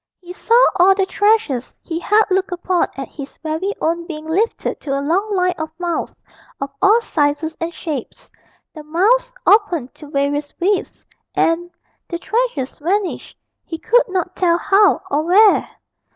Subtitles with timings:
[0.19, 4.79] He saw all the treasures he had looked upon as his very own being lifted
[4.79, 6.11] to a long line of mouths
[6.59, 8.31] of all sizes and shapes;
[8.73, 11.03] the mouths opened to various widths,
[11.35, 11.69] and
[12.09, 15.69] the treasures vanished, he could not tell how or where.